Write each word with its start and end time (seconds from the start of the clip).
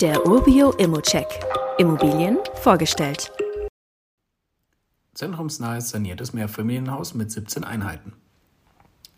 Der 0.00 0.24
Urbio 0.24 0.70
Immocheck. 0.74 1.26
Immobilien 1.76 2.38
vorgestellt. 2.62 3.32
Zentrumsnahes 5.12 5.90
saniertes 5.90 6.32
Mehrfamilienhaus 6.32 7.14
mit 7.14 7.32
17 7.32 7.64
Einheiten. 7.64 8.12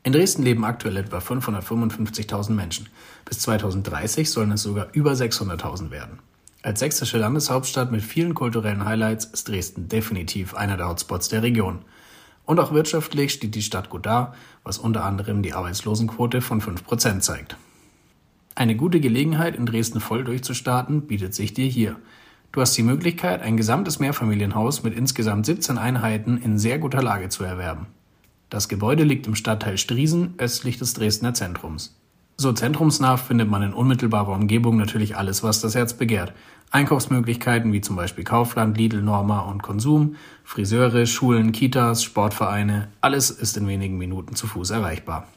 In 0.05 0.15
Dresden 0.15 0.43
leben 0.43 0.65
aktuell 0.65 0.97
etwa 0.97 1.19
555.000 1.19 2.53
Menschen. 2.53 2.89
Bis 3.27 3.41
2030 3.41 4.31
sollen 4.31 4.53
es 4.53 4.63
sogar 4.63 4.89
über 4.95 5.13
600.000 5.13 5.91
werden. 5.91 6.21
Als 6.63 6.81
sächsische 6.81 7.19
Landeshauptstadt 7.19 7.93
mit 7.93 8.01
vielen 8.01 8.33
kulturellen 8.33 8.87
Highlights 8.87 9.27
ist 9.27 9.49
Dresden 9.49 9.89
definitiv 9.89 10.55
einer 10.55 10.79
der 10.79 10.89
Hotspots 10.89 11.29
der 11.29 11.43
Region. 11.43 11.81
Und 12.47 12.59
auch 12.59 12.73
wirtschaftlich 12.73 13.35
steht 13.35 13.55
die 13.55 13.61
Stadt 13.61 13.91
gut 13.91 14.07
da, 14.07 14.33
was 14.65 14.79
unter 14.79 15.05
anderem 15.05 15.43
die 15.43 15.53
Arbeitslosenquote 15.53 16.41
von 16.41 16.63
5% 16.63 17.21
zeigt. 17.21 17.59
Eine 18.61 18.77
gute 18.77 19.01
Gelegenheit, 19.01 19.57
in 19.57 19.65
Dresden 19.65 20.01
voll 20.01 20.23
durchzustarten, 20.23 21.07
bietet 21.07 21.33
sich 21.33 21.55
dir 21.55 21.67
hier. 21.67 21.97
Du 22.53 22.61
hast 22.61 22.77
die 22.77 22.83
Möglichkeit, 22.83 23.41
ein 23.41 23.57
gesamtes 23.57 24.01
Mehrfamilienhaus 24.01 24.83
mit 24.83 24.95
insgesamt 24.95 25.47
17 25.47 25.79
Einheiten 25.79 26.37
in 26.37 26.59
sehr 26.59 26.79
guter 26.79 27.03
Lage 27.03 27.31
zu 27.31 27.43
erwerben. 27.43 27.87
Das 28.51 28.69
Gebäude 28.69 29.03
liegt 29.03 29.27
im 29.27 29.35
Stadtteil 29.35 29.79
Striesen 29.79 30.35
östlich 30.37 30.77
des 30.77 30.93
Dresdner 30.93 31.33
Zentrums. 31.33 31.97
So 32.37 32.53
zentrumsnah 32.53 33.17
findet 33.17 33.49
man 33.49 33.63
in 33.63 33.73
unmittelbarer 33.73 34.35
Umgebung 34.35 34.77
natürlich 34.77 35.17
alles, 35.17 35.43
was 35.43 35.63
das 35.63 35.75
Herz 35.75 35.95
begehrt. 35.95 36.35
Einkaufsmöglichkeiten 36.71 37.73
wie 37.73 37.81
zum 37.81 37.97
Beispiel 37.97 38.25
Kaufland, 38.25 38.77
Lidl, 38.77 39.01
Norma 39.01 39.41
und 39.41 39.63
Konsum, 39.63 40.17
Friseure, 40.45 41.07
Schulen, 41.07 41.53
Kitas, 41.53 42.03
Sportvereine, 42.03 42.89
alles 43.01 43.31
ist 43.31 43.57
in 43.57 43.67
wenigen 43.67 43.97
Minuten 43.97 44.35
zu 44.35 44.47
Fuß 44.47 44.69
erreichbar. 44.69 45.29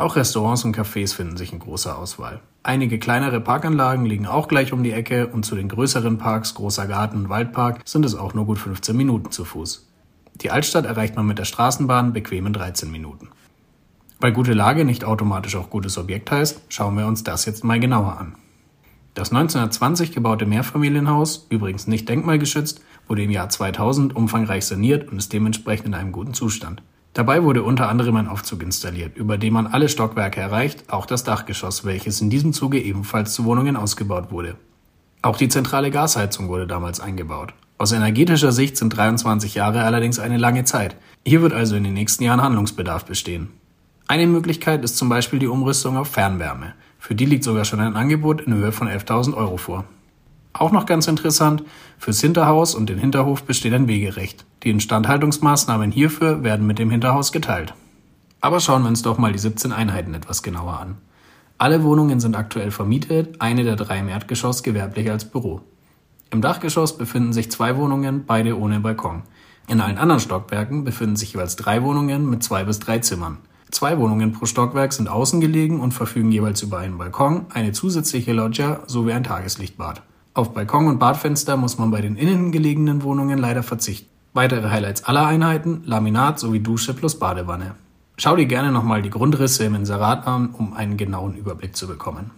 Auch 0.00 0.16
Restaurants 0.16 0.64
und 0.64 0.74
Cafés 0.74 1.14
finden 1.14 1.36
sich 1.36 1.52
in 1.52 1.58
großer 1.58 1.98
Auswahl. 1.98 2.40
Einige 2.62 2.98
kleinere 2.98 3.38
Parkanlagen 3.38 4.06
liegen 4.06 4.26
auch 4.26 4.48
gleich 4.48 4.72
um 4.72 4.82
die 4.82 4.92
Ecke 4.92 5.26
und 5.26 5.44
zu 5.44 5.54
den 5.54 5.68
größeren 5.68 6.16
Parks, 6.16 6.54
Großer 6.54 6.86
Garten 6.86 7.18
und 7.18 7.28
Waldpark, 7.28 7.82
sind 7.84 8.06
es 8.06 8.14
auch 8.14 8.32
nur 8.32 8.46
gut 8.46 8.58
15 8.58 8.96
Minuten 8.96 9.30
zu 9.30 9.44
Fuß. 9.44 9.90
Die 10.36 10.50
Altstadt 10.50 10.86
erreicht 10.86 11.16
man 11.16 11.26
mit 11.26 11.38
der 11.38 11.44
Straßenbahn 11.44 12.14
bequem 12.14 12.46
in 12.46 12.54
13 12.54 12.90
Minuten. 12.90 13.28
Weil 14.20 14.32
gute 14.32 14.54
Lage 14.54 14.86
nicht 14.86 15.04
automatisch 15.04 15.54
auch 15.56 15.68
gutes 15.68 15.98
Objekt 15.98 16.30
heißt, 16.30 16.62
schauen 16.70 16.96
wir 16.96 17.06
uns 17.06 17.22
das 17.22 17.44
jetzt 17.44 17.62
mal 17.62 17.78
genauer 17.78 18.16
an. 18.16 18.36
Das 19.12 19.32
1920 19.32 20.12
gebaute 20.12 20.46
Mehrfamilienhaus, 20.46 21.46
übrigens 21.50 21.86
nicht 21.86 22.08
denkmalgeschützt, 22.08 22.80
wurde 23.06 23.24
im 23.24 23.30
Jahr 23.30 23.50
2000 23.50 24.16
umfangreich 24.16 24.64
saniert 24.64 25.12
und 25.12 25.18
ist 25.18 25.34
dementsprechend 25.34 25.88
in 25.88 25.94
einem 25.94 26.12
guten 26.12 26.32
Zustand. 26.32 26.82
Dabei 27.12 27.42
wurde 27.42 27.64
unter 27.64 27.88
anderem 27.88 28.16
ein 28.16 28.28
Aufzug 28.28 28.62
installiert, 28.62 29.16
über 29.16 29.36
den 29.36 29.52
man 29.52 29.66
alle 29.66 29.88
Stockwerke 29.88 30.40
erreicht, 30.40 30.84
auch 30.92 31.06
das 31.06 31.24
Dachgeschoss, 31.24 31.84
welches 31.84 32.20
in 32.20 32.30
diesem 32.30 32.52
Zuge 32.52 32.80
ebenfalls 32.80 33.34
zu 33.34 33.44
Wohnungen 33.44 33.76
ausgebaut 33.76 34.30
wurde. 34.30 34.56
Auch 35.22 35.36
die 35.36 35.48
zentrale 35.48 35.90
Gasheizung 35.90 36.48
wurde 36.48 36.66
damals 36.66 37.00
eingebaut. 37.00 37.52
Aus 37.78 37.92
energetischer 37.92 38.52
Sicht 38.52 38.76
sind 38.76 38.96
23 38.96 39.54
Jahre 39.54 39.82
allerdings 39.82 40.18
eine 40.18 40.36
lange 40.36 40.64
Zeit. 40.64 40.96
Hier 41.26 41.42
wird 41.42 41.52
also 41.52 41.76
in 41.76 41.84
den 41.84 41.94
nächsten 41.94 42.24
Jahren 42.24 42.42
Handlungsbedarf 42.42 43.04
bestehen. 43.04 43.48
Eine 44.06 44.26
Möglichkeit 44.26 44.84
ist 44.84 44.96
zum 44.96 45.08
Beispiel 45.08 45.38
die 45.38 45.46
Umrüstung 45.46 45.96
auf 45.96 46.08
Fernwärme. 46.08 46.74
Für 46.98 47.14
die 47.14 47.26
liegt 47.26 47.44
sogar 47.44 47.64
schon 47.64 47.80
ein 47.80 47.96
Angebot 47.96 48.42
in 48.42 48.54
Höhe 48.54 48.72
von 48.72 48.88
11.000 48.88 49.34
Euro 49.34 49.56
vor. 49.56 49.84
Auch 50.52 50.72
noch 50.72 50.86
ganz 50.86 51.06
interessant, 51.06 51.62
fürs 51.98 52.20
Hinterhaus 52.20 52.74
und 52.74 52.88
den 52.88 52.98
Hinterhof 52.98 53.44
besteht 53.44 53.72
ein 53.72 53.88
Wegerecht. 53.88 54.44
Die 54.62 54.70
Instandhaltungsmaßnahmen 54.70 55.92
hierfür 55.92 56.42
werden 56.42 56.66
mit 56.66 56.78
dem 56.78 56.90
Hinterhaus 56.90 57.32
geteilt. 57.32 57.74
Aber 58.40 58.60
schauen 58.60 58.82
wir 58.82 58.88
uns 58.88 59.02
doch 59.02 59.18
mal 59.18 59.32
die 59.32 59.38
17 59.38 59.72
Einheiten 59.72 60.14
etwas 60.14 60.42
genauer 60.42 60.80
an. 60.80 60.98
Alle 61.58 61.82
Wohnungen 61.82 62.20
sind 62.20 62.36
aktuell 62.36 62.70
vermietet, 62.70 63.40
eine 63.40 63.64
der 63.64 63.76
drei 63.76 63.98
im 63.98 64.08
Erdgeschoss 64.08 64.62
gewerblich 64.62 65.10
als 65.10 65.26
Büro. 65.26 65.60
Im 66.30 66.40
Dachgeschoss 66.40 66.96
befinden 66.96 67.32
sich 67.32 67.50
zwei 67.50 67.76
Wohnungen, 67.76 68.24
beide 68.24 68.58
ohne 68.58 68.80
Balkon. 68.80 69.22
In 69.68 69.80
allen 69.80 69.98
anderen 69.98 70.20
Stockwerken 70.20 70.84
befinden 70.84 71.16
sich 71.16 71.34
jeweils 71.34 71.56
drei 71.56 71.82
Wohnungen 71.82 72.28
mit 72.28 72.42
zwei 72.42 72.64
bis 72.64 72.78
drei 72.78 72.98
Zimmern. 73.00 73.38
Zwei 73.70 73.98
Wohnungen 73.98 74.32
pro 74.32 74.46
Stockwerk 74.46 74.92
sind 74.92 75.08
außen 75.08 75.40
gelegen 75.40 75.80
und 75.80 75.92
verfügen 75.92 76.32
jeweils 76.32 76.62
über 76.62 76.78
einen 76.78 76.98
Balkon, 76.98 77.46
eine 77.50 77.72
zusätzliche 77.72 78.32
Loggia 78.32 78.80
sowie 78.86 79.12
ein 79.12 79.22
Tageslichtbad. 79.22 80.02
Auf 80.32 80.54
Balkon 80.54 80.86
und 80.86 80.98
Badfenster 81.00 81.56
muss 81.56 81.78
man 81.78 81.90
bei 81.90 82.00
den 82.00 82.16
innen 82.16 82.52
gelegenen 82.52 83.02
Wohnungen 83.02 83.36
leider 83.36 83.64
verzichten. 83.64 84.08
Weitere 84.32 84.70
Highlights 84.70 85.04
aller 85.04 85.26
Einheiten, 85.26 85.82
Laminat 85.84 86.38
sowie 86.38 86.60
Dusche 86.60 86.94
plus 86.94 87.18
Badewanne. 87.18 87.74
Schau 88.16 88.36
dir 88.36 88.46
gerne 88.46 88.70
nochmal 88.70 89.02
die 89.02 89.10
Grundrisse 89.10 89.64
im 89.64 89.74
Inserat 89.74 90.28
an, 90.28 90.50
um 90.50 90.72
einen 90.72 90.96
genauen 90.96 91.34
Überblick 91.34 91.74
zu 91.74 91.88
bekommen. 91.88 92.30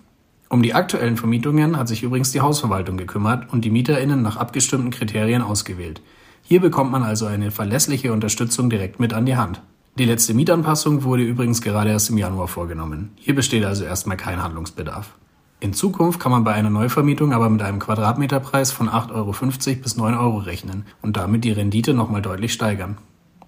Um 0.49 0.63
die 0.63 0.73
aktuellen 0.73 1.19
Vermietungen 1.19 1.77
hat 1.77 1.89
sich 1.89 2.03
übrigens 2.03 2.33
die 2.33 2.41
Hausverwaltung 2.41 2.97
gekümmert 2.97 3.53
und 3.53 3.63
die 3.63 3.71
MieterInnen 3.71 4.23
nach 4.23 4.39
abgestimmten 4.39 4.91
Kriterien 4.91 5.43
ausgewählt. 5.43 6.01
Hier 6.43 6.61
bekommt 6.61 6.93
man 6.93 7.03
also 7.03 7.27
eine 7.27 7.51
verlässliche 7.51 8.13
Unterstützung 8.15 8.71
direkt 8.71 9.01
mit 9.01 9.13
an 9.13 9.27
die 9.27 9.37
Hand. 9.37 9.61
Die 9.99 10.07
letzte 10.07 10.33
Mietanpassung 10.33 11.05
wurde 11.05 11.25
übrigens 11.25 11.61
gerade 11.61 11.91
erst 11.91 12.09
im 12.09 12.17
Januar 12.17 12.49
vorgenommen. 12.49 13.11
Hier 13.17 13.35
besteht 13.35 13.65
also 13.67 13.85
erstmal 13.85 14.17
kein 14.17 14.43
Handlungsbedarf. 14.43 15.13
In 15.63 15.75
Zukunft 15.75 16.19
kann 16.19 16.33
man 16.33 16.43
bei 16.43 16.55
einer 16.55 16.71
Neuvermietung 16.71 17.33
aber 17.33 17.49
mit 17.49 17.63
einem 17.63 17.79
Quadratmeterpreis 17.79 18.73
von 18.73 18.89
8,50 18.89 19.13
Euro 19.15 19.81
bis 19.81 19.97
9 19.97 20.15
Euro 20.15 20.39
rechnen 20.39 20.85
und 21.03 21.17
damit 21.17 21.45
die 21.45 21.53
Rendite 21.53 21.95
nochmal 21.95 22.21
deutlich 22.21 22.53
steigern. 22.53 22.99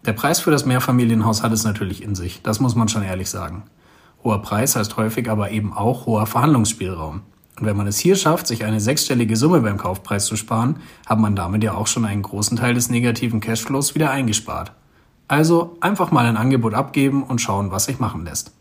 Der 0.06 0.12
Preis 0.12 0.38
für 0.38 0.52
das 0.52 0.64
Mehrfamilienhaus 0.64 1.42
hat 1.42 1.50
es 1.50 1.64
natürlich 1.64 2.04
in 2.04 2.14
sich, 2.14 2.41
das 2.42 2.60
muss 2.60 2.76
man 2.76 2.86
schon 2.86 3.02
ehrlich 3.02 3.28
sagen. 3.30 3.64
Hoher 4.22 4.42
Preis 4.42 4.76
heißt 4.76 4.97
häufig 4.97 5.28
aber 5.28 5.50
eben 5.50 5.72
auch 5.72 6.06
hoher 6.06 6.28
Verhandlungsspielraum. 6.28 7.22
Und 7.58 7.66
wenn 7.66 7.76
man 7.76 7.88
es 7.88 7.98
hier 7.98 8.14
schafft, 8.14 8.46
sich 8.46 8.64
eine 8.64 8.78
sechsstellige 8.78 9.34
Summe 9.34 9.62
beim 9.62 9.76
Kaufpreis 9.76 10.26
zu 10.26 10.36
sparen, 10.36 10.76
hat 11.06 11.19
man 11.19 11.34
damit 11.34 11.64
ja 11.64 11.75
auch 11.75 11.88
schon 11.88 12.04
einen 12.04 12.22
großen 12.22 12.56
Teil 12.56 12.75
des 12.75 12.91
negativen 12.91 13.41
Cashflows 13.41 13.96
wieder 13.96 14.12
eingespart. 14.12 14.70
Also 15.26 15.78
einfach 15.81 16.12
mal 16.12 16.26
ein 16.26 16.36
Angebot 16.36 16.75
abgeben 16.75 17.25
und 17.25 17.41
schauen, 17.41 17.72
was 17.72 17.86
sich 17.86 17.98
machen 17.98 18.25
lässt. 18.25 18.52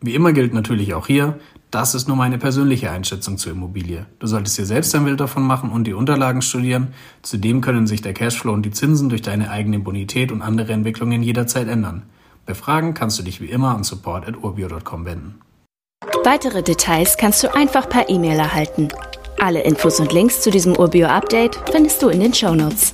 Wie 0.00 0.16
immer 0.16 0.32
gilt 0.32 0.52
natürlich 0.52 0.94
auch 0.94 1.06
hier, 1.06 1.38
das 1.72 1.94
ist 1.94 2.06
nur 2.06 2.18
meine 2.18 2.36
persönliche 2.36 2.90
Einschätzung 2.90 3.38
zur 3.38 3.52
Immobilie. 3.52 4.04
Du 4.18 4.26
solltest 4.26 4.58
dir 4.58 4.66
selbst 4.66 4.94
ein 4.94 5.04
Bild 5.04 5.18
davon 5.18 5.42
machen 5.42 5.70
und 5.70 5.84
die 5.84 5.94
Unterlagen 5.94 6.42
studieren. 6.42 6.88
Zudem 7.22 7.62
können 7.62 7.86
sich 7.86 8.02
der 8.02 8.12
Cashflow 8.12 8.52
und 8.52 8.62
die 8.62 8.70
Zinsen 8.70 9.08
durch 9.08 9.22
deine 9.22 9.50
eigene 9.50 9.78
Bonität 9.78 10.30
und 10.30 10.42
andere 10.42 10.72
Entwicklungen 10.72 11.22
jederzeit 11.22 11.68
ändern. 11.68 12.02
Bei 12.44 12.54
Fragen 12.54 12.92
kannst 12.92 13.18
du 13.18 13.22
dich 13.22 13.40
wie 13.40 13.46
immer 13.46 13.74
an 13.74 13.84
support.urbio.com 13.84 15.06
wenden. 15.06 15.40
Weitere 16.24 16.62
Details 16.62 17.16
kannst 17.16 17.42
du 17.42 17.54
einfach 17.54 17.88
per 17.88 18.10
E-Mail 18.10 18.38
erhalten. 18.38 18.88
Alle 19.40 19.62
Infos 19.62 19.98
und 19.98 20.12
Links 20.12 20.42
zu 20.42 20.50
diesem 20.50 20.76
Urbio-Update 20.76 21.58
findest 21.72 22.02
du 22.02 22.10
in 22.10 22.20
den 22.20 22.34
Show 22.34 22.54
Notes. 22.54 22.92